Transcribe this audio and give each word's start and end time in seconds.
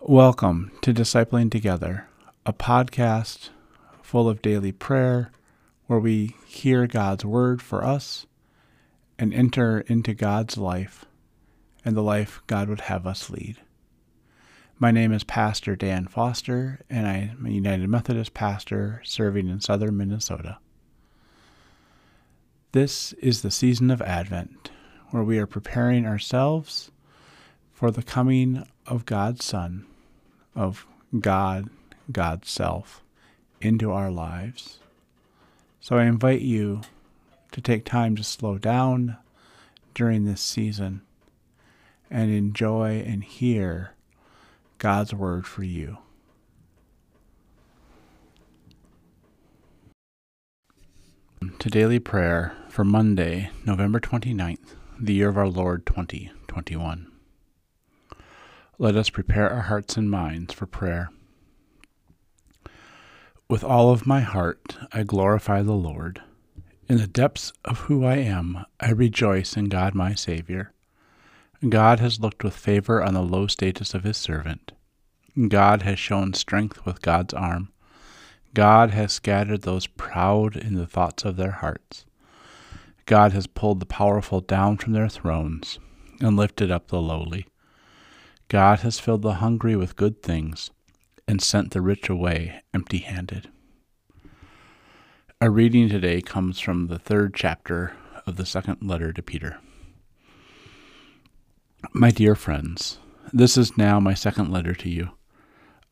Welcome 0.00 0.70
to 0.82 0.92
Discipling 0.92 1.50
Together, 1.50 2.08
a 2.44 2.52
podcast 2.52 3.48
full 4.02 4.28
of 4.28 4.42
daily 4.42 4.70
prayer 4.70 5.30
where 5.86 5.98
we 5.98 6.36
hear 6.46 6.86
God's 6.86 7.24
word 7.24 7.62
for 7.62 7.82
us 7.82 8.26
and 9.18 9.32
enter 9.32 9.80
into 9.80 10.12
God's 10.12 10.58
life 10.58 11.06
and 11.84 11.96
the 11.96 12.02
life 12.02 12.42
God 12.46 12.68
would 12.68 12.82
have 12.82 13.06
us 13.06 13.30
lead. 13.30 13.56
My 14.78 14.90
name 14.90 15.12
is 15.12 15.24
Pastor 15.24 15.74
Dan 15.74 16.06
Foster, 16.06 16.80
and 16.90 17.06
I 17.06 17.34
am 17.38 17.46
a 17.46 17.50
United 17.50 17.88
Methodist 17.88 18.34
pastor 18.34 19.00
serving 19.04 19.48
in 19.48 19.60
southern 19.60 19.96
Minnesota. 19.96 20.58
This 22.72 23.14
is 23.14 23.40
the 23.40 23.50
season 23.50 23.90
of 23.90 24.02
Advent, 24.02 24.70
where 25.10 25.22
we 25.22 25.38
are 25.38 25.46
preparing 25.46 26.04
ourselves 26.04 26.90
for 27.72 27.90
the 27.90 28.02
coming 28.02 28.66
of 28.86 29.06
God's 29.06 29.44
Son, 29.44 29.86
of 30.54 30.86
God, 31.18 31.70
God's 32.10 32.50
self, 32.50 33.02
into 33.60 33.90
our 33.90 34.10
lives. 34.10 34.78
So 35.80 35.96
I 35.96 36.04
invite 36.04 36.40
you 36.40 36.82
to 37.52 37.60
take 37.60 37.84
time 37.84 38.16
to 38.16 38.24
slow 38.24 38.58
down 38.58 39.16
during 39.94 40.24
this 40.24 40.40
season 40.40 41.02
and 42.10 42.30
enjoy 42.30 43.02
and 43.06 43.24
hear 43.24 43.92
God's 44.78 45.14
word 45.14 45.46
for 45.46 45.62
you. 45.62 45.98
To 51.58 51.70
daily 51.70 51.98
prayer 51.98 52.54
for 52.68 52.84
Monday, 52.84 53.50
November 53.64 54.00
29th, 54.00 54.74
the 54.98 55.14
year 55.14 55.28
of 55.28 55.38
our 55.38 55.48
Lord 55.48 55.86
2021. 55.86 57.13
Let 58.76 58.96
us 58.96 59.08
prepare 59.08 59.48
our 59.50 59.62
hearts 59.62 59.96
and 59.96 60.10
minds 60.10 60.52
for 60.52 60.66
prayer. 60.66 61.10
With 63.48 63.62
all 63.62 63.90
of 63.90 64.04
my 64.04 64.20
heart, 64.20 64.76
I 64.92 65.04
glorify 65.04 65.62
the 65.62 65.72
Lord. 65.74 66.20
In 66.88 66.98
the 66.98 67.06
depths 67.06 67.52
of 67.64 67.80
who 67.80 68.04
I 68.04 68.16
am, 68.16 68.66
I 68.80 68.90
rejoice 68.90 69.56
in 69.56 69.66
God 69.66 69.94
my 69.94 70.14
Savior. 70.14 70.72
God 71.68 72.00
has 72.00 72.18
looked 72.18 72.42
with 72.42 72.56
favor 72.56 73.00
on 73.00 73.14
the 73.14 73.22
low 73.22 73.46
status 73.46 73.94
of 73.94 74.02
his 74.02 74.16
servant. 74.16 74.72
God 75.48 75.82
has 75.82 75.98
shown 76.00 76.34
strength 76.34 76.84
with 76.84 77.00
God's 77.00 77.32
arm. 77.32 77.70
God 78.54 78.90
has 78.90 79.12
scattered 79.12 79.62
those 79.62 79.86
proud 79.86 80.56
in 80.56 80.74
the 80.74 80.86
thoughts 80.86 81.24
of 81.24 81.36
their 81.36 81.52
hearts. 81.52 82.06
God 83.06 83.32
has 83.32 83.46
pulled 83.46 83.78
the 83.78 83.86
powerful 83.86 84.40
down 84.40 84.78
from 84.78 84.94
their 84.94 85.08
thrones 85.08 85.78
and 86.20 86.36
lifted 86.36 86.72
up 86.72 86.88
the 86.88 87.00
lowly. 87.00 87.46
God 88.54 88.78
has 88.82 89.00
filled 89.00 89.22
the 89.22 89.34
hungry 89.42 89.74
with 89.74 89.96
good 89.96 90.22
things 90.22 90.70
and 91.26 91.42
sent 91.42 91.72
the 91.72 91.80
rich 91.80 92.08
away 92.08 92.62
empty 92.72 92.98
handed. 92.98 93.48
Our 95.40 95.50
reading 95.50 95.88
today 95.88 96.20
comes 96.20 96.60
from 96.60 96.86
the 96.86 97.00
third 97.00 97.34
chapter 97.34 97.94
of 98.28 98.36
the 98.36 98.46
second 98.46 98.76
letter 98.80 99.12
to 99.12 99.22
Peter. 99.24 99.58
My 101.92 102.12
dear 102.12 102.36
friends, 102.36 102.98
this 103.32 103.58
is 103.58 103.76
now 103.76 103.98
my 103.98 104.14
second 104.14 104.52
letter 104.52 104.72
to 104.72 104.88
you. 104.88 105.10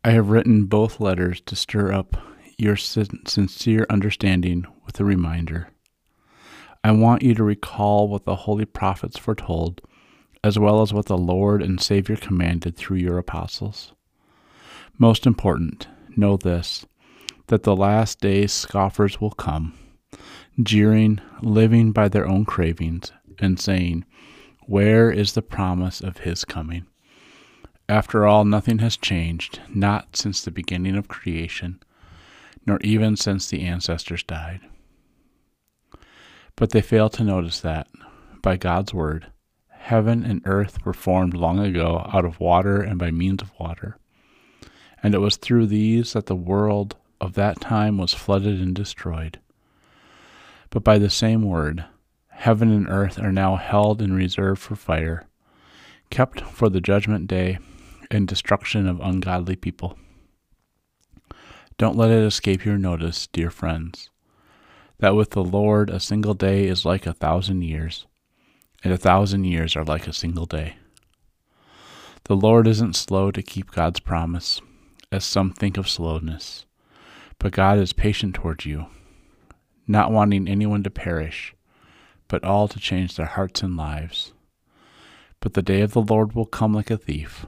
I 0.04 0.12
have 0.12 0.30
written 0.30 0.66
both 0.66 1.00
letters 1.00 1.40
to 1.46 1.56
stir 1.56 1.90
up 1.92 2.16
your 2.58 2.76
sincere 2.76 3.86
understanding 3.90 4.66
with 4.86 5.00
a 5.00 5.04
reminder. 5.04 5.70
I 6.84 6.92
want 6.92 7.22
you 7.22 7.34
to 7.34 7.42
recall 7.42 8.06
what 8.06 8.24
the 8.24 8.36
holy 8.36 8.66
prophets 8.66 9.18
foretold, 9.18 9.80
as 10.44 10.58
well 10.58 10.82
as 10.82 10.92
what 10.92 11.06
the 11.06 11.18
Lord 11.18 11.62
and 11.62 11.80
Savior 11.80 12.16
commanded 12.16 12.76
through 12.76 12.98
your 12.98 13.18
apostles. 13.18 13.92
Most 14.98 15.26
important, 15.26 15.88
know 16.16 16.36
this 16.36 16.86
that 17.48 17.64
the 17.64 17.76
last 17.76 18.20
days 18.20 18.52
scoffers 18.52 19.20
will 19.20 19.32
come, 19.32 19.74
jeering, 20.62 21.20
living 21.42 21.92
by 21.92 22.08
their 22.08 22.26
own 22.26 22.44
cravings, 22.44 23.12
and 23.40 23.60
saying, 23.60 24.04
where 24.66 25.10
is 25.10 25.32
the 25.32 25.42
promise 25.42 26.00
of 26.00 26.18
his 26.18 26.44
coming? 26.44 26.86
After 27.88 28.24
all, 28.24 28.44
nothing 28.44 28.78
has 28.78 28.96
changed, 28.96 29.60
not 29.68 30.16
since 30.16 30.42
the 30.42 30.50
beginning 30.50 30.96
of 30.96 31.08
creation, 31.08 31.82
nor 32.64 32.78
even 32.82 33.16
since 33.16 33.48
the 33.48 33.62
ancestors 33.62 34.22
died. 34.22 34.60
But 36.56 36.70
they 36.70 36.80
fail 36.80 37.10
to 37.10 37.24
notice 37.24 37.60
that, 37.60 37.88
by 38.40 38.56
God's 38.56 38.94
word, 38.94 39.26
heaven 39.82 40.24
and 40.24 40.42
earth 40.44 40.84
were 40.84 40.92
formed 40.92 41.34
long 41.34 41.58
ago 41.58 42.08
out 42.12 42.24
of 42.24 42.40
water 42.40 42.80
and 42.80 42.98
by 42.98 43.10
means 43.10 43.42
of 43.42 43.52
water. 43.58 43.98
And 45.02 45.14
it 45.14 45.18
was 45.18 45.36
through 45.36 45.66
these 45.66 46.12
that 46.12 46.26
the 46.26 46.36
world 46.36 46.96
of 47.20 47.34
that 47.34 47.60
time 47.60 47.98
was 47.98 48.14
flooded 48.14 48.60
and 48.60 48.74
destroyed. 48.74 49.40
But 50.70 50.84
by 50.84 50.98
the 50.98 51.10
same 51.10 51.42
word, 51.42 51.84
Heaven 52.42 52.72
and 52.72 52.88
earth 52.88 53.20
are 53.20 53.30
now 53.30 53.54
held 53.54 54.02
in 54.02 54.14
reserve 54.14 54.58
for 54.58 54.74
fire, 54.74 55.28
kept 56.10 56.40
for 56.40 56.68
the 56.68 56.80
judgment 56.80 57.28
day 57.28 57.58
and 58.10 58.26
destruction 58.26 58.88
of 58.88 59.00
ungodly 59.00 59.54
people. 59.54 59.96
Don't 61.78 61.96
let 61.96 62.10
it 62.10 62.24
escape 62.24 62.64
your 62.64 62.78
notice, 62.78 63.28
dear 63.28 63.48
friends, 63.48 64.10
that 64.98 65.14
with 65.14 65.30
the 65.30 65.44
Lord 65.44 65.88
a 65.88 66.00
single 66.00 66.34
day 66.34 66.66
is 66.66 66.84
like 66.84 67.06
a 67.06 67.12
thousand 67.12 67.62
years, 67.62 68.06
and 68.82 68.92
a 68.92 68.98
thousand 68.98 69.44
years 69.44 69.76
are 69.76 69.84
like 69.84 70.06
a 70.06 70.12
single 70.12 70.46
day. 70.46 70.76
The 72.24 72.36
Lord 72.36 72.66
isn't 72.66 72.96
slow 72.96 73.30
to 73.30 73.42
keep 73.42 73.70
God's 73.70 74.00
promise, 74.00 74.60
as 75.10 75.24
some 75.24 75.52
think 75.52 75.76
of 75.76 75.88
slowness, 75.88 76.66
but 77.38 77.52
God 77.52 77.78
is 77.78 77.92
patient 77.92 78.34
towards 78.34 78.64
you, 78.64 78.86
not 79.86 80.12
wanting 80.12 80.48
anyone 80.48 80.82
to 80.82 80.90
perish 80.90 81.54
but 82.32 82.42
all 82.44 82.66
to 82.66 82.80
change 82.80 83.14
their 83.14 83.26
hearts 83.26 83.62
and 83.62 83.76
lives. 83.76 84.32
But 85.40 85.52
the 85.52 85.60
day 85.60 85.82
of 85.82 85.92
the 85.92 86.00
Lord 86.00 86.34
will 86.34 86.46
come 86.46 86.72
like 86.72 86.90
a 86.90 86.96
thief. 86.96 87.44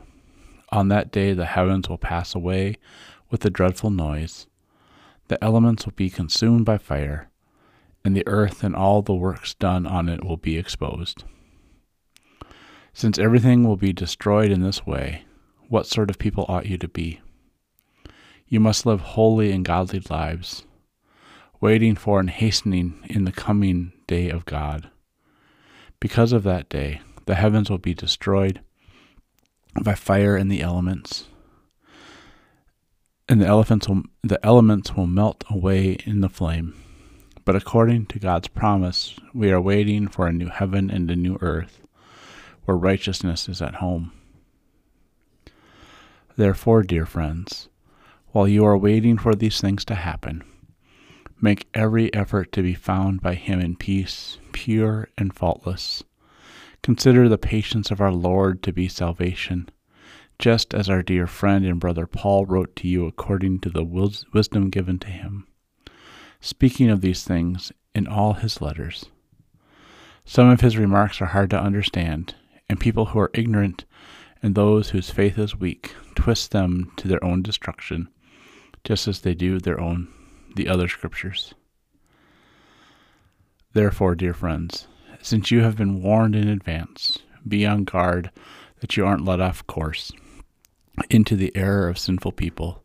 On 0.69 0.89
that 0.89 1.11
day 1.11 1.33
the 1.33 1.47
heavens 1.47 1.89
will 1.89 1.97
pass 1.97 2.35
away 2.35 2.77
with 3.31 3.43
a 3.47 3.51
dreadful 3.51 3.89
noise. 3.89 4.47
The 5.29 5.43
elements 5.43 5.87
will 5.87 5.95
be 5.97 6.11
consumed 6.11 6.67
by 6.67 6.77
fire, 6.77 7.31
and 8.05 8.15
the 8.15 8.27
earth 8.27 8.63
and 8.63 8.77
all 8.77 9.03
the 9.03 9.15
works 9.15 9.55
done 9.55 9.87
on 9.87 10.09
it 10.09 10.25
will 10.25 10.37
be 10.37 10.59
exposed. 10.59 11.25
Since 12.93 13.19
everything 13.19 13.65
will 13.65 13.77
be 13.77 13.93
destroyed 13.93 14.51
in 14.51 14.61
this 14.61 14.87
way, 14.87 15.25
what 15.69 15.87
sort 15.87 16.11
of 16.11 16.19
people 16.19 16.45
ought 16.49 16.67
you 16.67 16.79
to 16.79 16.89
be? 16.89 17.21
You 18.47 18.61
must 18.61 18.87
live 18.87 19.01
holy 19.01 19.51
and 19.51 19.65
godly 19.65 20.01
lives, 20.11 20.65
waiting 21.61 21.97
for 21.97 22.21
and 22.21 22.31
hastening 22.31 23.01
in 23.09 23.25
the 23.25 23.33
coming 23.33 23.93
day 24.07 24.29
of 24.29 24.45
God. 24.45 24.91
Because 25.99 26.33
of 26.33 26.43
that 26.45 26.69
day, 26.69 27.01
the 27.25 27.35
heavens 27.35 27.71
will 27.71 27.79
be 27.79 27.95
destroyed 27.95 28.61
by 29.83 29.95
fire 29.95 30.37
and 30.37 30.51
the 30.51 30.61
elements, 30.61 31.27
and 33.29 33.41
the 33.41 33.47
elephants 33.47 33.89
will, 33.89 34.03
the 34.23 34.45
elements 34.45 34.95
will 34.95 35.07
melt 35.07 35.43
away 35.51 35.97
in 36.05 36.21
the 36.21 36.29
flame. 36.29 36.75
But 37.45 37.57
according 37.57 38.07
to 38.07 38.19
God's 38.19 38.49
promise, 38.49 39.17
we 39.33 39.51
are 39.53 39.61
waiting 39.61 40.09
for 40.09 40.27
a 40.27 40.33
new 40.33 40.49
heaven 40.49 40.91
and 40.91 41.11
a 41.11 41.17
new 41.17 41.39
earth, 41.41 41.81
where 42.65 42.77
righteousness 42.77 43.49
is 43.49 43.61
at 43.61 43.77
home. 43.77 44.13
Therefore, 46.37 46.83
dear 46.83 47.07
friends, 47.07 47.69
while 48.33 48.49
you 48.49 48.65
are 48.65 48.79
waiting 48.79 49.19
for 49.19 49.35
these 49.35 49.61
things 49.61 49.85
to 49.85 49.95
happen, 49.95 50.43
Make 51.45 51.69
every 51.75 52.11
effort 52.15 52.53
to 52.53 52.63
be 52.63 52.73
found 52.73 53.21
by 53.21 53.35
him 53.35 53.61
in 53.61 53.77
peace, 53.77 54.39
pure 54.53 55.09
and 55.19 55.35
faultless. 55.35 56.03
Consider 56.83 57.29
the 57.29 57.37
patience 57.37 57.91
of 57.91 58.01
our 58.01 58.13
Lord 58.13 58.63
to 58.63 58.73
be 58.73 58.89
salvation, 58.89 59.69
just 60.39 60.73
as 60.73 60.89
our 60.89 61.03
dear 61.03 61.27
friend 61.27 61.67
and 61.67 61.79
brother 61.79 62.07
Paul 62.07 62.47
wrote 62.47 62.75
to 62.77 62.89
you 62.89 63.07
according 63.07 63.61
to 63.61 63.69
the 63.69 63.85
wisdom 63.85 64.71
given 64.71 64.99
to 65.01 65.09
him, 65.09 65.47
speaking 66.45 66.91
of 66.91 67.01
these 67.01 67.25
things 67.25 67.73
in 67.95 68.07
all 68.07 68.35
his 68.35 68.61
letters. 68.61 69.07
Some 70.27 70.51
of 70.51 70.61
his 70.61 70.77
remarks 70.77 71.23
are 71.23 71.27
hard 71.27 71.49
to 71.51 71.59
understand, 71.59 72.35
and 72.69 72.79
people 72.79 73.07
who 73.07 73.19
are 73.19 73.31
ignorant 73.33 73.87
and 74.43 74.55
those 74.55 74.91
whose 74.91 75.09
faith 75.09 75.39
is 75.39 75.57
weak 75.57 75.95
twist 76.15 76.51
them 76.51 76.93
to 76.97 77.09
their 77.09 77.25
own 77.25 77.41
destruction, 77.41 78.11
just 78.85 79.09
as 79.09 79.23
they 79.23 79.33
do 79.33 79.59
their 79.59 79.81
own 79.81 80.09
the 80.55 80.69
other 80.69 80.87
scriptures. 80.87 81.55
Therefore, 83.73 84.15
dear 84.15 84.35
friends, 84.35 84.87
since 85.23 85.51
you 85.51 85.63
have 85.63 85.79
been 85.79 86.03
warned 86.03 86.37
in 86.37 86.49
advance, 86.49 87.21
be 87.49 87.65
on 87.65 87.85
guard 87.85 88.31
that 88.81 88.99
you 88.99 89.07
aren't 89.07 89.25
led 89.25 89.41
off 89.41 89.67
course 89.67 90.13
into 91.09 91.37
the 91.37 91.57
error 91.57 91.89
of 91.89 91.99
sinful 91.99 92.33
people 92.33 92.83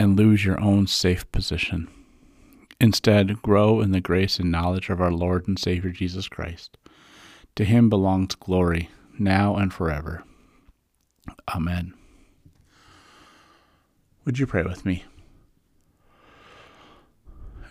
and 0.00 0.18
lose 0.18 0.46
your 0.46 0.58
own 0.62 0.86
safe 0.86 1.30
position. 1.30 1.88
Instead, 2.80 3.40
grow 3.42 3.80
in 3.80 3.92
the 3.92 4.00
grace 4.00 4.38
and 4.38 4.50
knowledge 4.50 4.90
of 4.90 5.00
our 5.00 5.12
Lord 5.12 5.46
and 5.46 5.58
Savior 5.58 5.90
Jesus 5.90 6.28
Christ. 6.28 6.76
To 7.56 7.64
him 7.64 7.88
belongs 7.88 8.34
glory, 8.34 8.90
now 9.18 9.56
and 9.56 9.72
forever. 9.72 10.24
Amen. 11.54 11.94
Would 14.24 14.38
you 14.38 14.46
pray 14.46 14.62
with 14.62 14.84
me? 14.84 15.04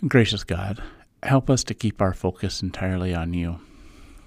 Gracious 0.07 0.44
God, 0.44 0.81
help 1.21 1.49
us 1.49 1.63
to 1.65 1.73
keep 1.73 2.01
our 2.01 2.13
focus 2.13 2.61
entirely 2.61 3.13
on 3.13 3.33
you, 3.33 3.59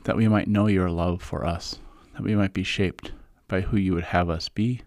that 0.05 0.17
we 0.17 0.29
might 0.29 0.49
know 0.49 0.67
your 0.67 0.90
love 0.90 1.22
for 1.22 1.46
us, 1.46 1.79
that 2.14 2.22
we 2.22 2.34
might 2.34 2.52
be 2.52 2.62
shaped 2.62 3.12
by 3.49 3.61
who 3.61 3.76
you 3.76 3.94
would 3.94 4.05
have 4.05 4.29
us 4.29 4.49
be, 4.49 4.82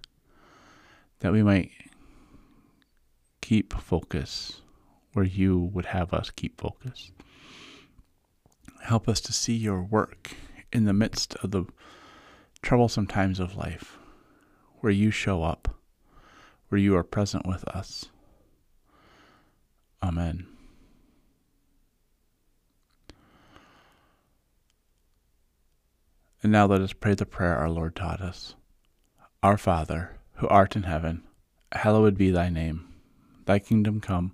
that 1.19 1.31
we 1.31 1.43
might 1.43 1.71
keep 3.41 3.73
focus 3.73 4.61
where 5.13 5.25
you 5.25 5.59
would 5.59 5.87
have 5.87 6.13
us 6.13 6.29
keep 6.29 6.59
focus. 6.59 7.11
Help 8.83 9.09
us 9.09 9.19
to 9.21 9.33
see 9.33 9.55
your 9.55 9.83
work 9.83 10.35
in 10.71 10.85
the 10.85 10.93
midst 10.93 11.35
of 11.37 11.51
the 11.51 11.65
troublesome 12.61 13.07
times 13.07 13.39
of 13.39 13.55
life, 13.55 13.97
where 14.79 14.91
you 14.91 15.11
show 15.11 15.43
up, 15.43 15.75
where 16.69 16.79
you 16.79 16.95
are 16.95 17.03
present 17.03 17.45
with 17.45 17.67
us. 17.67 18.05
Amen. 20.01 20.45
And 26.41 26.51
now 26.51 26.65
let 26.65 26.81
us 26.81 26.93
pray 26.93 27.15
the 27.15 27.25
prayer 27.25 27.57
our 27.57 27.69
Lord 27.69 27.95
taught 27.95 28.21
us. 28.21 28.55
Our 29.43 29.57
Father, 29.57 30.17
who 30.35 30.47
art 30.47 30.75
in 30.75 30.83
heaven, 30.83 31.23
hallowed 31.73 32.17
be 32.17 32.31
thy 32.31 32.49
name. 32.49 32.85
Thy 33.45 33.59
kingdom 33.59 33.99
come, 33.99 34.33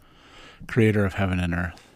creator 0.67 1.05
of 1.05 1.13
heaven 1.15 1.39
and 1.39 1.53
earth. 1.53 1.87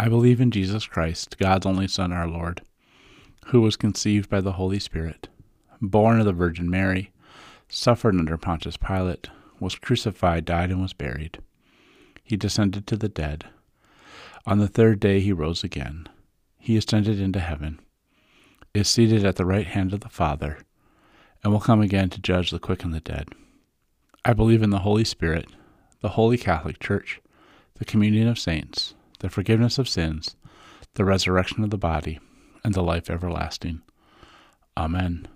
I 0.00 0.08
believe 0.08 0.40
in 0.40 0.50
Jesus 0.50 0.86
Christ, 0.86 1.38
God's 1.38 1.66
only 1.66 1.88
Son, 1.88 2.12
our 2.12 2.28
Lord, 2.28 2.62
who 3.46 3.60
was 3.60 3.76
conceived 3.76 4.28
by 4.28 4.40
the 4.40 4.52
Holy 4.52 4.78
Spirit, 4.78 5.28
born 5.80 6.20
of 6.20 6.26
the 6.26 6.32
Virgin 6.32 6.70
Mary, 6.70 7.10
suffered 7.68 8.14
under 8.14 8.36
Pontius 8.36 8.76
Pilate, 8.76 9.28
was 9.60 9.74
crucified, 9.74 10.44
died, 10.44 10.70
and 10.70 10.80
was 10.80 10.92
buried. 10.92 11.38
He 12.22 12.36
descended 12.36 12.86
to 12.86 12.96
the 12.96 13.08
dead. 13.08 13.46
On 14.46 14.58
the 14.58 14.68
third 14.68 15.00
day 15.00 15.20
he 15.20 15.32
rose 15.32 15.64
again. 15.64 16.08
He 16.58 16.76
ascended 16.76 17.20
into 17.20 17.40
heaven 17.40 17.80
is 18.74 18.88
seated 18.88 19.24
at 19.24 19.36
the 19.36 19.44
right 19.44 19.66
hand 19.66 19.92
of 19.92 20.00
the 20.00 20.08
Father, 20.08 20.58
and 21.42 21.52
will 21.52 21.60
come 21.60 21.80
again 21.80 22.10
to 22.10 22.20
judge 22.20 22.50
the 22.50 22.58
quick 22.58 22.84
and 22.84 22.94
the 22.94 23.00
dead. 23.00 23.28
I 24.24 24.32
believe 24.32 24.62
in 24.62 24.70
the 24.70 24.80
Holy 24.80 25.04
Spirit, 25.04 25.46
the 26.00 26.10
Holy 26.10 26.36
Catholic 26.36 26.78
Church, 26.78 27.20
the 27.78 27.84
communion 27.84 28.28
of 28.28 28.38
saints, 28.38 28.94
the 29.20 29.30
forgiveness 29.30 29.78
of 29.78 29.88
sins, 29.88 30.36
the 30.94 31.04
resurrection 31.04 31.64
of 31.64 31.70
the 31.70 31.78
body, 31.78 32.18
and 32.64 32.74
the 32.74 32.82
life 32.82 33.08
everlasting. 33.08 33.82
Amen. 34.76 35.26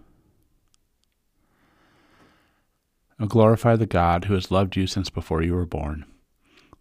Now 3.18 3.26
glorify 3.26 3.76
the 3.76 3.86
God 3.86 4.24
who 4.24 4.34
has 4.34 4.50
loved 4.50 4.76
you 4.76 4.86
since 4.86 5.10
before 5.10 5.42
you 5.42 5.54
were 5.54 5.66
born, 5.66 6.04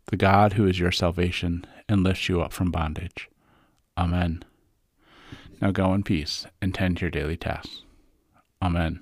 the 0.07 0.17
God 0.17 0.53
who 0.53 0.65
is 0.65 0.79
your 0.79 0.91
salvation 0.91 1.65
and 1.87 2.03
lifts 2.03 2.27
you 2.27 2.41
up 2.41 2.53
from 2.53 2.71
bondage. 2.71 3.29
Amen. 3.97 4.43
Now 5.61 5.71
go 5.71 5.93
in 5.93 6.03
peace 6.03 6.47
and 6.61 6.73
tend 6.73 6.97
to 6.97 7.01
your 7.01 7.11
daily 7.11 7.37
tasks. 7.37 7.83
Amen. 8.61 9.01